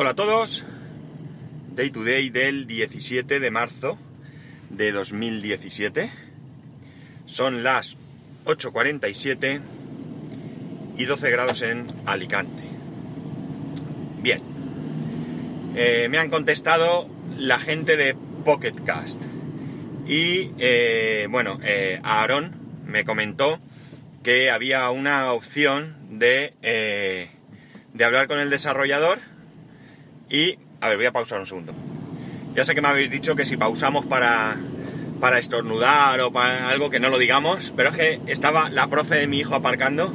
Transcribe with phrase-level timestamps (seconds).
[0.00, 0.64] Hola a todos.
[1.74, 3.98] Day to day del 17 de marzo
[4.70, 6.08] de 2017.
[7.26, 7.96] Son las
[8.44, 9.60] 8.47
[10.96, 12.62] y 12 grados en Alicante.
[14.22, 14.40] Bien.
[15.74, 19.20] Eh, me han contestado la gente de Pocketcast.
[20.06, 22.54] Y eh, bueno, eh, Aaron
[22.86, 23.58] me comentó
[24.22, 29.18] que había una opción de, de hablar con el desarrollador
[30.28, 31.74] y, a ver, voy a pausar un segundo.
[32.54, 34.56] Ya sé que me habéis dicho que si pausamos para,
[35.20, 39.16] para estornudar o para algo que no lo digamos, pero es que estaba la profe
[39.16, 40.14] de mi hijo aparcando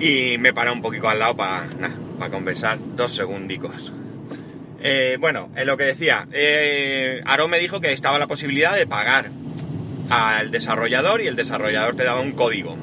[0.00, 1.66] y me paró un poquito al lado para,
[2.18, 3.92] para conversar dos segundicos.
[4.80, 8.86] Eh, bueno, en lo que decía, eh, Aaron me dijo que estaba la posibilidad de
[8.86, 9.30] pagar
[10.08, 12.78] al desarrollador y el desarrollador te daba un código.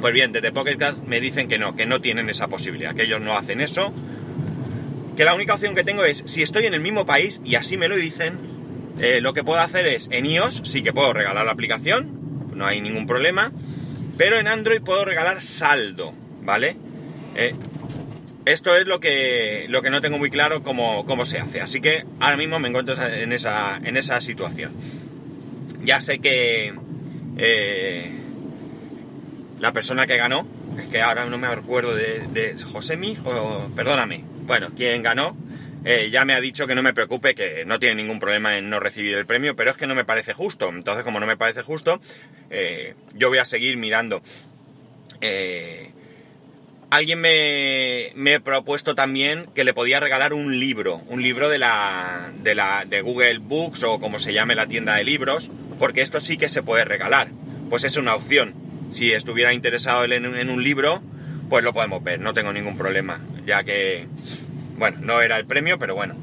[0.00, 3.20] Pues bien, desde Pocket me dicen que no, que no tienen esa posibilidad, que ellos
[3.20, 3.94] no hacen eso,
[5.16, 7.76] que la única opción que tengo es, si estoy en el mismo país, y así
[7.76, 8.38] me lo dicen,
[9.00, 12.66] eh, lo que puedo hacer es, en iOS sí que puedo regalar la aplicación, no
[12.66, 13.52] hay ningún problema,
[14.18, 16.76] pero en Android puedo regalar saldo, ¿vale?
[17.34, 17.54] Eh,
[18.44, 21.80] esto es lo que, lo que no tengo muy claro cómo, cómo, se hace, así
[21.80, 24.72] que ahora mismo me encuentro en esa, en esa situación.
[25.82, 26.74] Ya sé que
[27.38, 28.12] eh,
[29.60, 30.46] la persona que ganó,
[30.78, 33.16] es que ahora no me acuerdo de, de Josemi,
[33.74, 35.36] perdóname, bueno, quien ganó
[35.88, 38.68] eh, ya me ha dicho que no me preocupe, que no tiene ningún problema en
[38.68, 40.68] no recibir el premio, pero es que no me parece justo.
[40.68, 42.00] Entonces, como no me parece justo,
[42.50, 44.20] eh, yo voy a seguir mirando.
[45.20, 45.92] Eh,
[46.90, 51.58] alguien me, me ha propuesto también que le podía regalar un libro, un libro de
[51.58, 56.00] la, de la de Google Books o como se llame la tienda de libros, porque
[56.00, 57.28] esto sí que se puede regalar.
[57.70, 58.56] Pues es una opción.
[58.90, 61.00] Si estuviera interesado en, en un libro,
[61.48, 64.06] pues lo podemos ver, no tengo ningún problema, ya que,
[64.76, 66.14] bueno, no era el premio, pero bueno,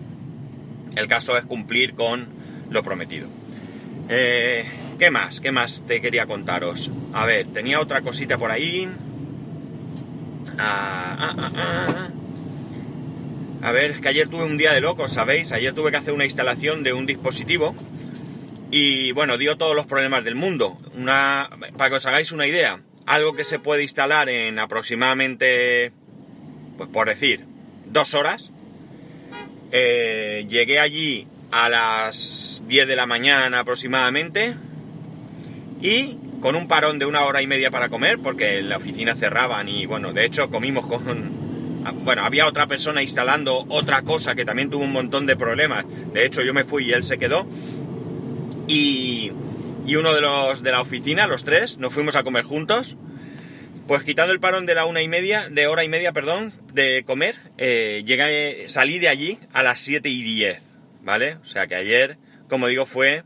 [0.96, 2.28] el caso es cumplir con
[2.70, 3.28] lo prometido.
[4.10, 4.66] Eh,
[5.00, 5.42] ¿Qué más?
[5.42, 6.92] ¿Qué más te quería contaros?
[7.14, 8.88] A ver, tenía otra cosita por ahí.
[10.60, 12.10] Ah, ah, ah.
[13.64, 15.54] A ver, es que ayer tuve un día de locos, ¿sabéis?
[15.54, 17.74] Ayer tuve que hacer una instalación de un dispositivo
[18.72, 20.78] y bueno, dio todos los problemas del mundo.
[20.98, 25.94] Una, para que os hagáis una idea, algo que se puede instalar en aproximadamente,
[26.78, 27.46] pues por decir,
[27.86, 28.52] dos horas.
[29.72, 34.56] Eh, llegué allí a las 10 de la mañana aproximadamente
[35.82, 39.70] y con un parón de una hora y media para comer porque la oficina cerraban
[39.70, 41.44] y bueno, de hecho comimos con...
[42.04, 45.86] Bueno, había otra persona instalando otra cosa que también tuvo un montón de problemas.
[46.14, 47.46] De hecho yo me fui y él se quedó.
[48.68, 49.34] Y,
[49.86, 52.96] y uno de los de la oficina, los tres, nos fuimos a comer juntos.
[53.88, 57.04] Pues quitando el parón de la una y media, de hora y media, perdón, de
[57.06, 60.62] comer, eh, llegué, salí de allí a las 7 y 10,
[61.02, 61.36] ¿vale?
[61.36, 62.18] O sea que ayer,
[62.48, 63.24] como digo, fue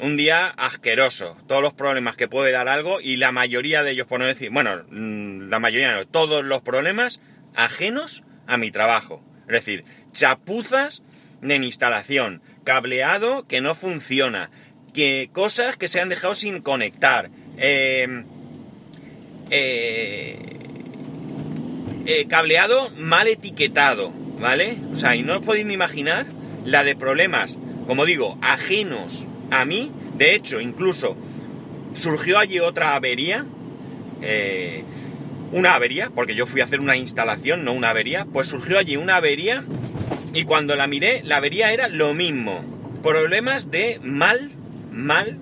[0.00, 1.36] un día asqueroso.
[1.46, 4.50] Todos los problemas que puede dar algo y la mayoría de ellos, por no decir,
[4.50, 7.20] bueno, mm, la mayoría no, todos los problemas
[7.54, 9.24] ajenos a mi trabajo.
[9.46, 11.04] Es decir, chapuzas
[11.40, 14.50] de instalación, cableado que no funciona,
[14.92, 17.30] que cosas que se han dejado sin conectar.
[17.58, 18.24] Eh,
[19.50, 20.38] eh,
[22.06, 24.78] eh, cableado mal etiquetado, ¿vale?
[24.92, 26.26] O sea, y no os podéis ni imaginar
[26.64, 29.92] la de problemas, como digo, ajenos a mí.
[30.16, 31.16] De hecho, incluso
[31.94, 33.46] surgió allí otra avería.
[35.52, 38.26] una avería, porque yo fui a hacer una instalación, no una avería.
[38.32, 39.64] Pues surgió allí una avería
[40.32, 42.64] y cuando la miré, la avería era lo mismo.
[43.02, 44.50] Problemas de mal
[44.94, 45.38] mal,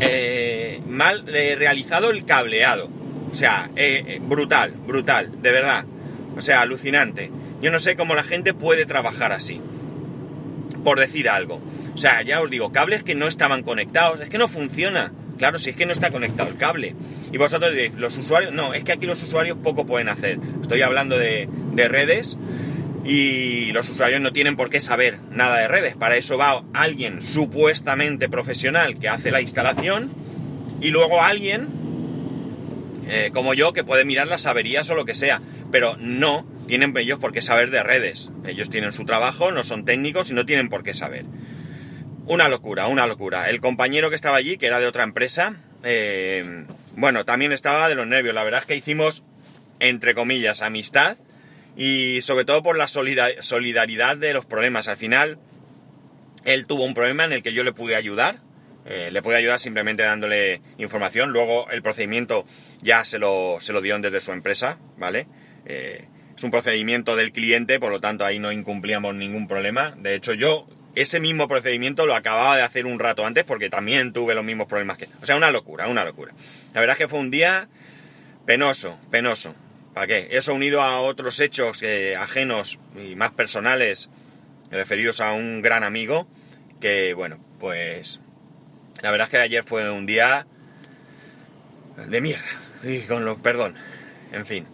[0.00, 2.90] eh, mal eh, realizado el cableado.
[3.30, 5.84] O sea, eh, brutal, brutal, de verdad.
[6.36, 7.30] O sea, alucinante.
[7.62, 9.60] Yo no sé cómo la gente puede trabajar así.
[10.82, 11.60] Por decir algo.
[11.94, 14.20] O sea, ya os digo, cables que no estaban conectados.
[14.20, 15.12] Es que no funciona.
[15.36, 16.94] Claro, si es que no está conectado el cable.
[17.32, 18.52] Y vosotros diréis, los usuarios...
[18.52, 20.38] No, es que aquí los usuarios poco pueden hacer.
[20.60, 22.36] Estoy hablando de, de redes
[23.04, 25.96] y los usuarios no tienen por qué saber nada de redes.
[25.96, 30.10] Para eso va alguien supuestamente profesional que hace la instalación
[30.80, 31.68] y luego alguien
[33.08, 35.40] eh, como yo que puede mirar las averías o lo que sea.
[35.72, 38.28] Pero no tienen ellos por qué saber de redes.
[38.46, 41.24] Ellos tienen su trabajo, no son técnicos y no tienen por qué saber.
[42.26, 43.48] Una locura, una locura.
[43.50, 46.64] El compañero que estaba allí, que era de otra empresa, eh,
[46.96, 48.34] bueno, también estaba de los nervios.
[48.34, 49.24] La verdad es que hicimos,
[49.80, 51.16] entre comillas, amistad
[51.76, 54.88] y sobre todo por la solidaridad de los problemas.
[54.88, 55.38] Al final,
[56.44, 58.38] él tuvo un problema en el que yo le pude ayudar,
[58.86, 62.44] eh, le pude ayudar simplemente dándole información, luego el procedimiento
[62.80, 65.26] ya se lo, se lo dio desde su empresa, ¿vale?
[65.66, 66.06] Eh,
[66.36, 69.94] es un procedimiento del cliente, por lo tanto ahí no incumplíamos ningún problema.
[69.98, 74.12] De hecho, yo ese mismo procedimiento lo acababa de hacer un rato antes porque también
[74.12, 75.06] tuve los mismos problemas que...
[75.20, 76.32] O sea, una locura, una locura.
[76.72, 77.68] La verdad es que fue un día
[78.46, 79.54] penoso, penoso.
[80.00, 80.28] ¿Para qué?
[80.30, 84.08] Eso unido a otros hechos eh, ajenos y más personales
[84.70, 86.26] referidos a un gran amigo
[86.80, 88.18] que, bueno, pues
[89.02, 90.46] la verdad es que ayer fue un día
[92.08, 92.46] de mierda.
[92.82, 93.74] Y con los, perdón.
[94.32, 94.66] En fin.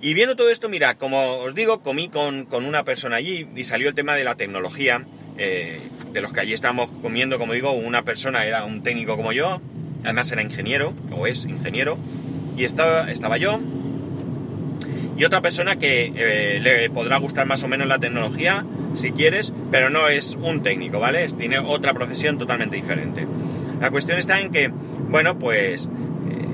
[0.00, 3.88] Y viendo todo esto, mira, como os digo, comí con, una persona allí y salió
[3.88, 5.04] el tema de la tecnología.
[5.36, 5.80] Eh,
[6.12, 9.60] de los que allí estábamos comiendo, como digo, una persona era un técnico como yo,
[10.04, 11.98] además era ingeniero, o es ingeniero,
[12.56, 13.60] y estaba, estaba yo,
[15.20, 18.64] y otra persona que eh, le podrá gustar más o menos la tecnología,
[18.94, 21.28] si quieres, pero no es un técnico, ¿vale?
[21.28, 23.26] Tiene otra profesión totalmente diferente.
[23.82, 25.90] La cuestión está en que, bueno, pues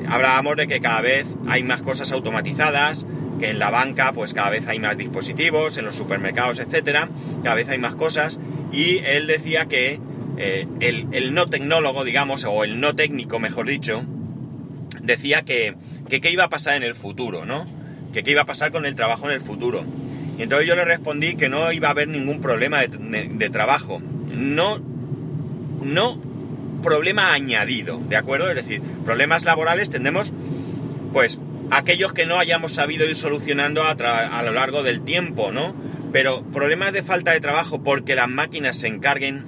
[0.08, 3.06] hablábamos de que cada vez hay más cosas automatizadas,
[3.38, 7.08] que en la banca pues cada vez hay más dispositivos, en los supermercados, etcétera,
[7.44, 8.40] cada vez hay más cosas,
[8.72, 10.00] y él decía que
[10.38, 14.04] eh, el, no tecnólogo, digamos, o el no técnico, mejor dicho,
[15.00, 15.76] decía que,
[16.08, 17.75] que qué iba a pasar en el futuro, ¿no?
[18.16, 19.84] Que qué iba a pasar con el trabajo en el futuro.
[20.38, 24.00] Y entonces yo le respondí que no iba a haber ningún problema de, trabajo.
[24.34, 24.80] No,
[25.82, 26.18] no
[26.82, 28.48] problema añadido, ¿de acuerdo?
[28.48, 30.32] Es decir, problemas laborales tendemos,
[31.12, 31.38] pues,
[31.70, 35.74] aquellos que no hayamos sabido ir solucionando a, lo largo del tiempo, ¿no?
[36.10, 39.44] Pero problemas de falta de trabajo porque las máquinas se encarguen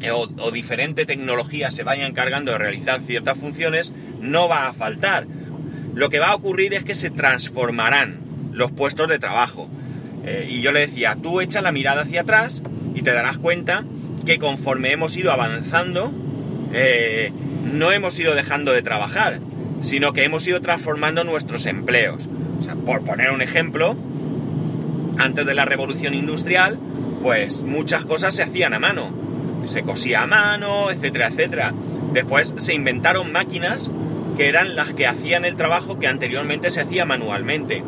[0.00, 4.72] eh, o, o diferente tecnología se vaya encargando de realizar ciertas funciones, no va a
[4.72, 5.28] faltar.
[5.94, 8.20] Lo que va a ocurrir es que se transformarán
[8.52, 9.68] los puestos de trabajo.
[10.24, 12.62] Eh, y yo le decía, tú echa la mirada hacia atrás
[12.94, 13.84] y te darás cuenta
[14.24, 16.12] que conforme hemos ido avanzando,
[16.72, 17.32] eh,
[17.72, 19.40] no hemos ido dejando de trabajar,
[19.80, 22.28] sino que hemos ido transformando nuestros empleos.
[22.58, 23.96] O sea, por poner un ejemplo,
[25.18, 26.78] antes de la revolución industrial,
[27.22, 29.12] pues muchas cosas se hacían a mano.
[29.64, 31.74] Se cosía a mano, etcétera, etcétera.
[32.12, 33.90] Después se inventaron máquinas
[34.40, 37.84] que eran las que hacían el trabajo que anteriormente se hacía manualmente.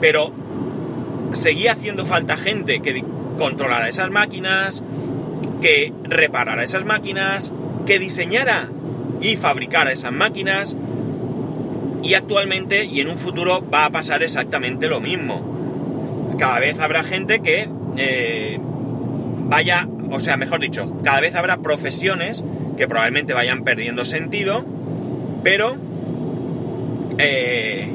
[0.00, 0.32] Pero
[1.34, 3.04] seguía haciendo falta gente que
[3.36, 4.82] controlara esas máquinas,
[5.60, 7.52] que reparara esas máquinas,
[7.84, 8.70] que diseñara
[9.20, 10.74] y fabricara esas máquinas.
[12.02, 16.34] Y actualmente y en un futuro va a pasar exactamente lo mismo.
[16.38, 17.68] Cada vez habrá gente que
[17.98, 22.42] eh, vaya, o sea, mejor dicho, cada vez habrá profesiones
[22.78, 24.64] que probablemente vayan perdiendo sentido,
[25.48, 25.78] pero
[27.16, 27.90] eh,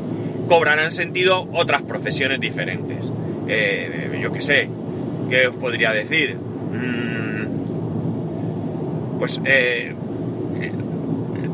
[0.49, 3.11] cobrarán sentido otras profesiones diferentes.
[3.47, 4.69] Eh, yo qué sé,
[5.29, 6.35] ¿qué os podría decir?
[6.35, 7.43] Mm,
[9.19, 9.93] pues eh,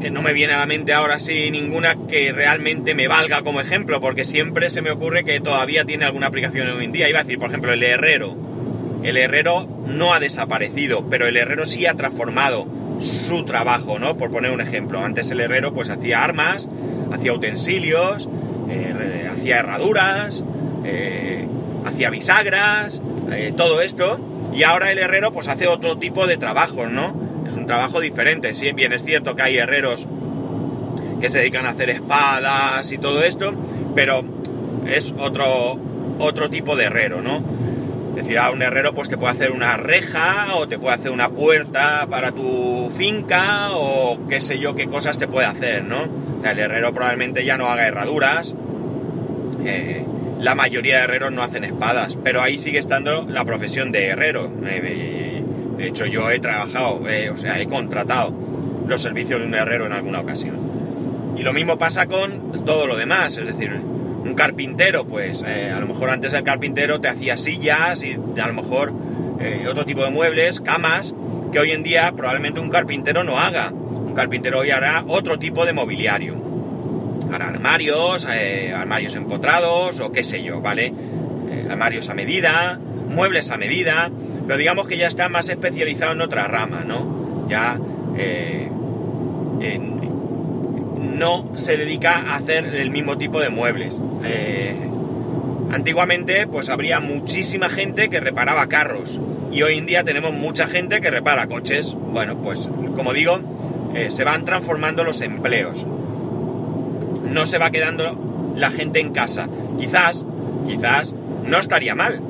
[0.10, 4.00] no me viene a la mente ahora sí ninguna que realmente me valga como ejemplo,
[4.00, 7.10] porque siempre se me ocurre que todavía tiene alguna aplicación hoy en día.
[7.10, 8.38] Iba a decir, por ejemplo, el herrero.
[9.04, 14.18] El herrero no ha desaparecido, pero el herrero sí ha transformado su trabajo, ¿no?
[14.18, 15.00] Por poner un ejemplo.
[15.00, 16.70] Antes el herrero pues hacía armas,
[17.12, 18.30] hacía utensilios,
[18.70, 20.44] eh, hacía herraduras,
[20.86, 21.48] eh,
[21.86, 23.02] hacía bisagras,
[23.58, 24.20] todo esto.
[24.54, 27.30] Y ahora el herrero pues hace otro tipo de trabajos, ¿no?
[27.50, 28.54] es un trabajo diferente.
[28.54, 30.08] Si bien es cierto que hay herreros
[31.20, 33.54] que se dedican a hacer espadas y todo esto,
[33.96, 34.24] pero
[34.88, 35.78] es otro,
[36.20, 37.44] otro tipo de herrero, ¿no?
[38.10, 41.12] Es decir, a un herrero pues te puede hacer una reja o te puede hacer
[41.12, 46.30] una puerta para tu finca o qué sé yo qué cosas te puede hacer, ¿no?
[46.44, 48.56] el herrero probablemente ya no haga herraduras.
[49.66, 50.06] Eh,
[50.40, 54.52] la mayoría de herreros no hacen espadas, pero ahí sigue estando la profesión de herrero.
[54.66, 55.44] Eh,
[55.78, 58.34] de hecho, yo he trabajado, eh, o sea, he contratado
[58.88, 60.58] los servicios de un herrero en alguna ocasión.
[61.38, 63.82] Y lo mismo pasa con todo lo demás, es decir,
[64.30, 68.48] un carpintero, pues eh, a lo mejor antes el carpintero te hacía sillas y a
[68.48, 68.94] lo mejor
[69.40, 71.14] eh, otro tipo de muebles, camas,
[71.52, 73.72] que hoy en día probablemente un carpintero no haga.
[73.72, 76.36] Un carpintero hoy hará otro tipo de mobiliario.
[77.32, 80.94] Hará armarios, armarios empotrados o qué sé yo, ¿vale?
[81.70, 84.10] armarios a medida, muebles a medida,
[84.48, 87.48] pero digamos que ya está más especializado en otra rama, ¿no?
[87.50, 87.80] Ya
[88.18, 88.70] eh,
[91.00, 94.02] no se dedica a hacer el mismo tipo de muebles.
[94.24, 94.76] Eh,
[95.72, 99.20] antiguamente, pues habría muchísima gente que reparaba carros
[99.52, 101.96] y hoy en día tenemos mucha gente que repara coches.
[102.12, 103.40] Bueno, pues como digo,
[103.96, 105.86] eh, se van transformando los empleos.
[107.24, 109.48] No se va quedando la gente en casa.
[109.78, 110.26] Quizás,
[110.68, 111.16] quizás
[111.46, 112.22] no estaría mal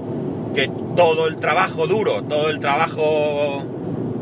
[0.53, 3.63] que todo el trabajo duro, todo el trabajo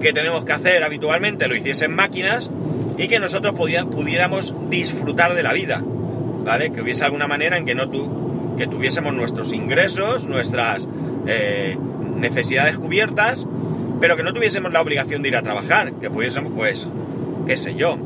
[0.01, 2.51] que tenemos que hacer habitualmente lo hiciesen máquinas
[2.98, 6.72] y que nosotros pudiéramos disfrutar de la vida, ¿vale?
[6.72, 7.89] Que hubiese alguna manera en que no
[8.58, 10.88] que tuviésemos nuestros ingresos, nuestras
[11.27, 11.77] eh,
[12.18, 13.48] necesidades cubiertas,
[14.01, 16.88] pero que no tuviésemos la obligación de ir a trabajar, que pudiésemos, pues,
[17.46, 17.98] qué sé yo,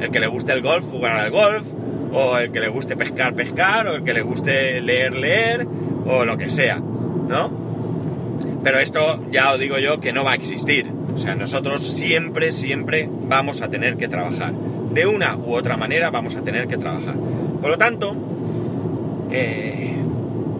[0.00, 1.66] el que le guste el golf, jugar al golf,
[2.12, 5.66] o el que le guste pescar, pescar, o el que le guste leer, leer,
[6.06, 7.61] o lo que sea, ¿no?
[8.62, 10.86] Pero esto ya os digo yo que no va a existir.
[11.14, 14.52] O sea, nosotros siempre, siempre vamos a tener que trabajar.
[14.52, 17.16] De una u otra manera vamos a tener que trabajar.
[17.60, 18.14] Por lo tanto,
[19.30, 19.96] eh,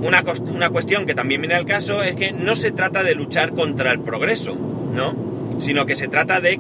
[0.02, 3.52] una, una cuestión que también viene al caso es que no se trata de luchar
[3.52, 5.14] contra el progreso, ¿no?
[5.58, 6.58] Sino que se trata de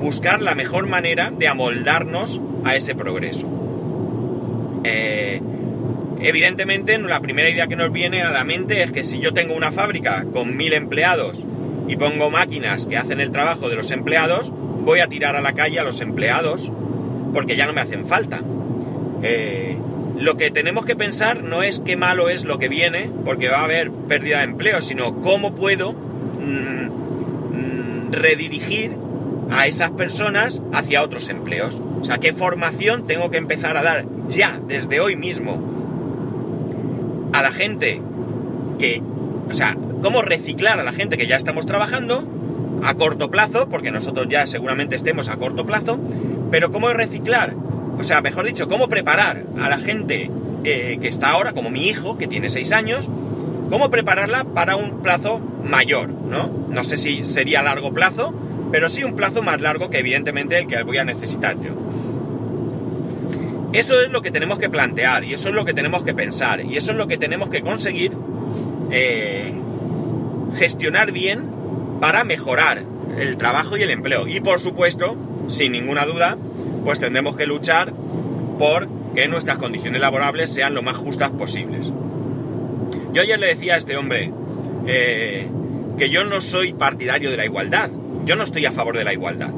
[0.00, 3.48] buscar la mejor manera de amoldarnos a ese progreso.
[4.84, 5.40] Eh,
[6.22, 9.54] evidentemente, la primera idea que nos viene a la mente es que si yo tengo
[9.54, 11.44] una fábrica con mil empleados
[11.88, 14.52] y pongo máquinas que hacen el trabajo de los empleados,
[14.84, 16.70] voy a tirar a la calle a los empleados
[17.32, 18.42] porque ya no me hacen falta.
[19.22, 19.76] Eh,
[20.18, 23.60] lo que tenemos que pensar no es qué malo es lo que viene, porque va
[23.60, 26.86] a haber pérdida de empleo, sino cómo puedo mm,
[27.56, 28.92] mm, redirigir
[29.50, 31.80] a esas personas hacia otros empleos.
[32.00, 35.71] O sea, qué formación tengo que empezar a dar ya, desde hoy mismo,
[37.32, 38.00] a la gente
[38.78, 39.02] que,
[39.48, 42.28] o sea, cómo reciclar a la gente que ya estamos trabajando
[42.82, 45.98] a corto plazo, porque nosotros ya seguramente estemos a corto plazo,
[46.50, 47.54] pero cómo reciclar,
[47.98, 50.30] o sea, mejor dicho, cómo preparar a la gente
[50.64, 53.08] eh, que está ahora, como mi hijo, que tiene 6 años,
[53.70, 56.50] cómo prepararla para un plazo mayor, ¿no?
[56.68, 58.34] No sé si sería largo plazo,
[58.70, 61.70] pero sí un plazo más largo que evidentemente el que voy a necesitar yo.
[63.72, 66.60] Eso es lo que tenemos que plantear y eso es lo que tenemos que pensar
[66.60, 68.12] y eso es lo que tenemos que conseguir
[68.90, 69.52] eh,
[70.54, 71.50] gestionar bien
[72.00, 72.84] para mejorar
[73.18, 74.26] el trabajo y el empleo.
[74.28, 75.16] Y por supuesto,
[75.48, 76.36] sin ninguna duda,
[76.84, 77.94] pues tendremos que luchar
[78.58, 81.90] por que nuestras condiciones laborables sean lo más justas posibles.
[83.12, 84.32] Yo ayer le decía a este hombre
[84.86, 85.48] eh,
[85.98, 87.90] que yo no soy partidario de la igualdad.
[88.24, 89.50] Yo no estoy a favor de la igualdad.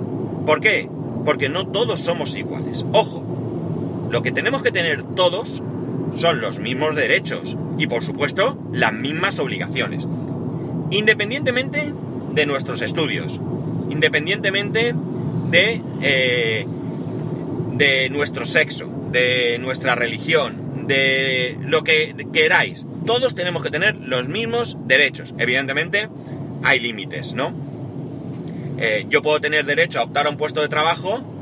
[0.46, 0.88] ¿Por qué?
[1.24, 2.84] Porque no todos somos iguales.
[2.92, 3.33] Ojo,
[4.14, 5.60] lo que tenemos que tener todos
[6.14, 10.06] son los mismos derechos y por supuesto las mismas obligaciones.
[10.92, 11.92] Independientemente
[12.30, 13.40] de nuestros estudios,
[13.90, 14.94] independientemente
[15.50, 16.64] de, eh,
[17.72, 22.86] de nuestro sexo, de nuestra religión, de lo que queráis.
[23.04, 25.34] Todos tenemos que tener los mismos derechos.
[25.38, 26.08] Evidentemente
[26.62, 27.52] hay límites, ¿no?
[28.78, 31.33] Eh, yo puedo tener derecho a optar a un puesto de trabajo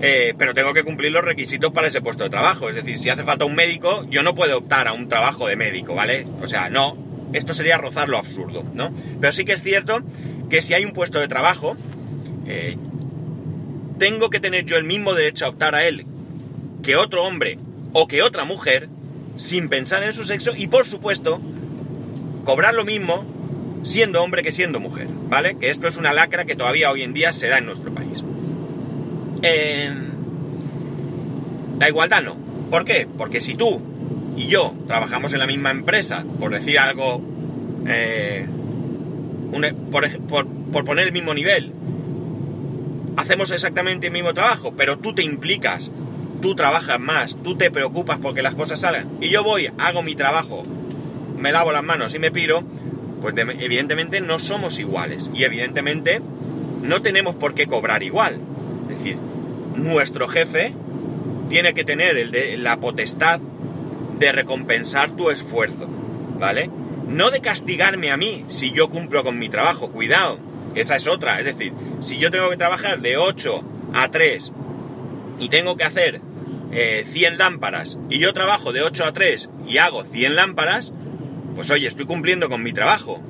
[0.00, 2.68] eh, pero tengo que cumplir los requisitos para ese puesto de trabajo.
[2.68, 5.56] Es decir, si hace falta un médico, yo no puedo optar a un trabajo de
[5.56, 6.26] médico, ¿vale?
[6.40, 6.96] O sea, no,
[7.32, 8.92] esto sería rozar lo absurdo, ¿no?
[9.20, 10.02] Pero sí que es cierto
[10.48, 11.76] que si hay un puesto de trabajo,
[12.46, 12.76] eh,
[13.98, 16.06] tengo que tener yo el mismo derecho a optar a él
[16.82, 17.58] que otro hombre
[17.92, 18.88] o que otra mujer,
[19.36, 21.40] sin pensar en su sexo, y por supuesto,
[22.44, 23.26] cobrar lo mismo
[23.82, 25.56] siendo hombre que siendo mujer, ¿vale?
[25.58, 27.89] Que esto es una lacra que todavía hoy en día se da en nuestro.
[31.78, 32.36] La igualdad no.
[32.70, 33.08] ¿Por qué?
[33.18, 33.82] Porque si tú
[34.36, 37.20] y yo trabajamos en la misma empresa, por decir algo,
[37.86, 38.46] eh,
[39.90, 41.72] por, poner el mismo nivel,
[43.16, 45.90] hacemos exactamente el mismo trabajo, pero tú te implicas,
[46.40, 50.14] tú trabajas más, tú te preocupas porque las cosas salgan, y yo voy, hago mi
[50.14, 50.62] trabajo,
[51.36, 52.62] me lavo las manos y me piro,
[53.20, 56.22] pues evidentemente no somos iguales, y evidentemente
[56.82, 58.40] no tenemos por qué cobrar igual.
[58.88, 59.18] Es decir,
[59.82, 60.74] nuestro jefe
[61.48, 63.40] tiene que tener el de, la potestad
[64.18, 65.88] de recompensar tu esfuerzo,
[66.38, 66.70] ¿vale?
[67.08, 70.38] No de castigarme a mí si yo cumplo con mi trabajo, cuidado,
[70.74, 74.52] esa es otra, es decir, si yo tengo que trabajar de 8 a 3
[75.40, 76.20] y tengo que hacer
[76.70, 80.92] 100 eh, lámparas y yo trabajo de 8 a 3 y hago 100 lámparas,
[81.56, 83.20] pues oye, estoy cumpliendo con mi trabajo.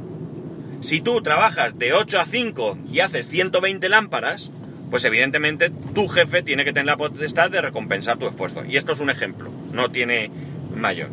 [0.81, 4.51] Si tú trabajas de 8 a 5 y haces 120 lámparas,
[4.91, 8.65] pues evidentemente tu jefe tiene que tener la potestad de recompensar tu esfuerzo.
[8.65, 10.31] Y esto es un ejemplo, no tiene
[10.75, 11.11] mayor.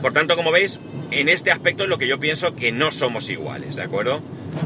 [0.00, 0.80] Por tanto, como veis,
[1.12, 4.20] en este aspecto es lo que yo pienso que no somos iguales, ¿de acuerdo?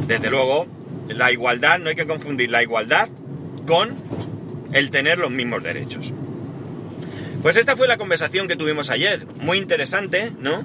[0.06, 0.66] Desde luego,
[1.08, 3.08] la igualdad, no hay que confundir la igualdad
[3.66, 3.96] con
[4.72, 6.12] el tener los mismos derechos.
[7.42, 10.64] Pues esta fue la conversación que tuvimos ayer, muy interesante, ¿no?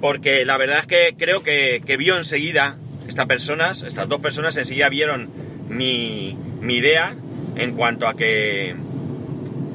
[0.00, 4.56] Porque la verdad es que creo que, que vio enseguida, estas personas, estas dos personas
[4.56, 5.30] enseguida vieron
[5.68, 7.16] mi, mi idea
[7.56, 8.74] en cuanto a que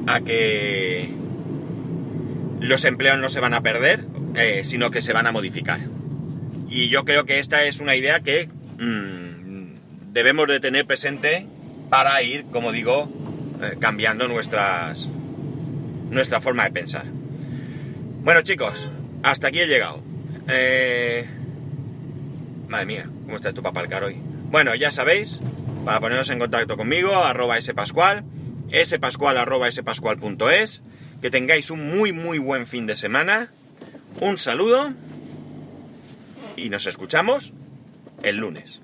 [0.06, 1.10] a que
[2.60, 4.04] los empleos no se van a perder,
[4.34, 5.80] eh, sino que se van a modificar.
[6.68, 11.46] Y yo creo que esta es una idea que mm, debemos de tener presente
[11.88, 13.10] para ir, como digo,
[13.62, 15.10] eh, cambiando nuestras,
[16.10, 17.04] nuestra forma de pensar.
[18.22, 18.88] Bueno chicos,
[19.22, 20.02] hasta aquí he llegado.
[20.48, 21.26] Eh,
[22.68, 24.16] madre mía, ¿cómo está esto para aparcar hoy?
[24.50, 25.40] Bueno, ya sabéis,
[25.90, 28.22] para poneros en contacto conmigo, arroba spascual,
[28.84, 30.84] spascual arroba spascual.es,
[31.20, 33.50] que tengáis un muy muy buen fin de semana,
[34.20, 34.92] un saludo.
[36.54, 37.52] Y nos escuchamos
[38.22, 38.79] el lunes.